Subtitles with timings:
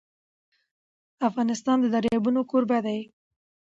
[1.29, 2.99] افغانستان د دریابونه کوربه دی.